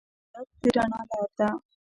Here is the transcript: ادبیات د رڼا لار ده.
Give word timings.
ادبیات 0.39 0.73
د 0.73 0.75
رڼا 0.75 0.99
لار 1.09 1.29
ده. 1.37 1.49